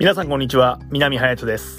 [0.00, 1.76] 皆さんこんにちは南隼人です。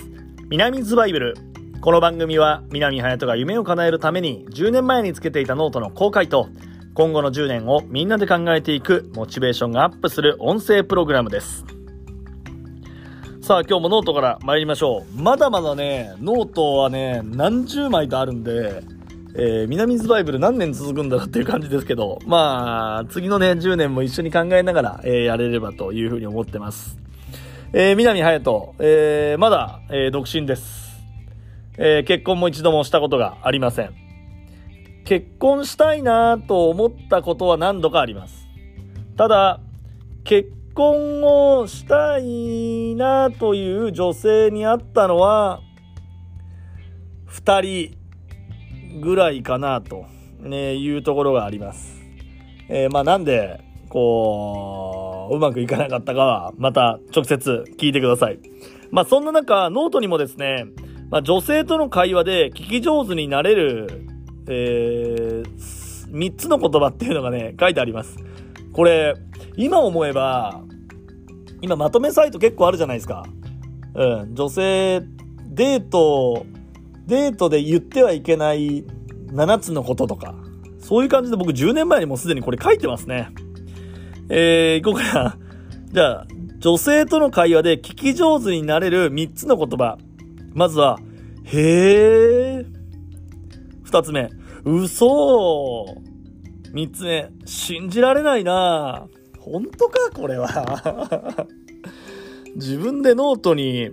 [0.52, 1.33] 南ズバイブル。
[1.81, 6.47] この番組は南隼人が夢を叶えるために10年前につけていたノートの公開と
[6.94, 11.65] 今後の10年をみんなで考えていくモチベーションがアップする音声プログラムです。
[13.42, 15.19] さあ今日もノートから参りましょう。
[15.19, 18.84] まだまだねノートはね何十枚とあるんで
[19.34, 27.00] えー、南ズバイブル何年続くんだろうっていう感じですけど、まあ、次のね、10年も一緒に考えながら、えー、やれればというふうに思ってます。
[27.73, 31.02] えー、南隼人、えー、まだ、えー、独身です。
[31.77, 33.95] えー、結婚も一度もしたことがありません。
[35.05, 38.45] 結婚したいなと思ったことは何度かあります。
[39.16, 39.61] ただ、
[40.25, 45.61] 結婚をしたいなという女性に会ったのは、
[47.25, 47.97] 二人
[48.99, 50.08] ぐらいかなと、
[50.41, 52.02] ね、いうところがあります。
[52.67, 55.00] えー、まあなんで、こう、
[55.35, 58.39] うまくいかなかったかは、また直接聞いてください。
[58.92, 60.66] まあそんな中、ノートにもですね、
[61.09, 64.08] まあ女性との会話で聞き上手になれる、
[64.47, 68.17] えー、3つの言葉っていうのがね、書いてあります。
[68.73, 69.16] これ、
[69.58, 70.61] 今思えば、
[71.61, 73.25] 今まとめサイト結構あるじゃないですか。
[73.94, 75.02] うん、女性、
[75.48, 76.45] デート、
[77.08, 78.86] デートで言ってはいけない
[79.27, 80.33] 7つのこととか、
[80.80, 83.30] そういう感じで僕10年前にもうすでにこれ書いてますね。
[84.33, 85.37] えー、行こうかな。
[85.91, 86.27] じゃあ、
[86.59, 89.97] 女性との会話で聞き上手になれる3つの言葉。
[90.53, 90.99] まずは、
[91.43, 92.65] へー。
[93.83, 94.29] 2つ目、
[94.63, 95.97] 嘘。
[96.73, 101.47] 3つ目、信じられないな本当かこれは。
[102.55, 103.91] 自分でノートに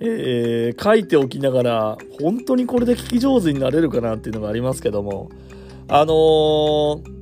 [0.00, 5.30] えー、書いておきながら、本当にこれで聞き上手になれるかなっていうのがありますけども、
[5.88, 7.15] あのー、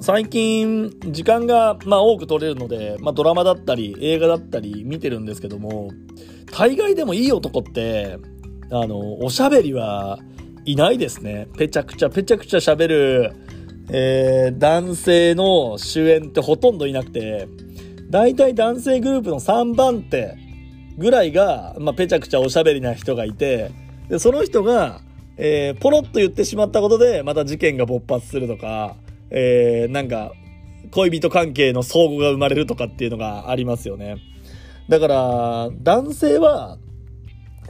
[0.00, 5.90] 最近、時間が、まあ、多く取れるので、まあ、ドラマだったり、映画だったり見てるんですけども、
[6.52, 8.18] 大概でもいい男って、
[8.70, 10.18] あの、おしゃべりは
[10.64, 11.48] いないですね。
[11.56, 13.32] ぺちゃくちゃ、ぺちゃくちゃ喋る、
[13.90, 17.48] えー、男性の主演ってほとんどいなくて、
[18.10, 20.36] 大体男性グループの3番手、
[20.98, 23.70] ぐらいが、まあ、ぺちゃくちゃおしゃべりな人がいて、
[24.08, 25.00] で、その人が、
[25.36, 28.96] えー、ポロッと言ってしまったことで、また事件が勃発するとか、
[29.30, 30.32] えー、なんか、
[30.90, 34.16] 恋人関係の相互が生まれるとかっていうのがありますよね。
[34.88, 36.78] だから、男性は、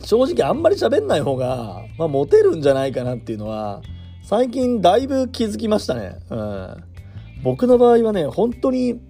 [0.00, 3.82] 正直あんまり喋んない方が、まあ、モテるんじゃないかなっていうのは、
[4.22, 6.16] 最近だいぶ気づきましたね。
[6.30, 6.84] うん。
[7.42, 9.00] 僕の場合はね、本当に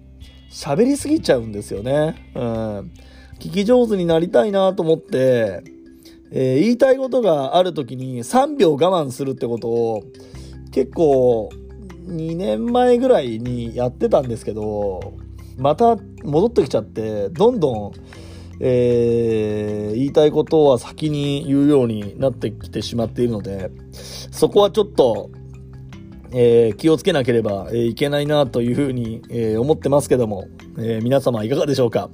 [0.51, 2.31] 喋りすぎちゃうんですよね。
[2.35, 2.91] うん。
[3.39, 5.63] 聞き上手になりたいなと思って、
[6.31, 10.03] えー、言いたいことがある時に3秒我慢するってことを
[10.71, 11.49] 結構
[12.09, 15.13] 2年前ぐらいにやってたんですけど、
[15.57, 17.91] また戻ってきちゃって、どんどん、
[18.61, 25.29] えー、言いたいことは先に言うようになってきてしまっているので、そこはちょっと、
[26.31, 32.09] えー、気をつけなければ、えー、いけないなというふうに、えー、思ってますけども、え皆様いかがでしょうか？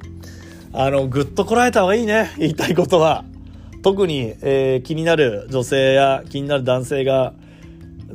[0.73, 2.33] あの、ぐっとこらえた方がいいね。
[2.37, 3.23] 言いたいことは。
[3.81, 7.33] 特に、えー、気になる女性や気になる男性が、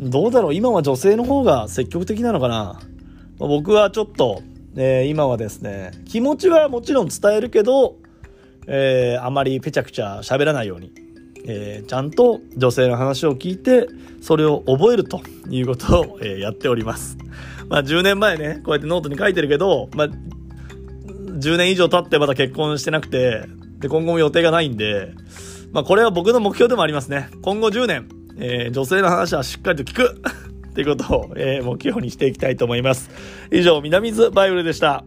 [0.00, 2.80] どうだろう今は女性の方が積極的なのかな
[3.38, 4.42] 僕はちょっと、
[4.76, 7.96] えー、今はですね、気持ちはもちろん伝えるけど、
[8.66, 10.92] えー、あまりぺちゃくちゃ喋らないように、
[11.46, 13.88] えー、ちゃんと女性の話を聞いて、
[14.22, 17.18] それを覚えるということを、え、やっております。
[17.68, 23.44] まあ10年前ね、こうやってノートに書いてるけど、まあ10年以上経ってまだ結婚してなくて、
[23.78, 25.14] で、今後も予定がないんで、
[25.72, 27.30] まあこれは僕の目標でもありますね。
[27.42, 30.20] 今後10年、えー、女性の話はしっかりと聞く
[30.70, 33.10] っていうことを、えー、目標にしていきたいと思います。
[33.52, 35.04] 以上、南ズバイブルでした。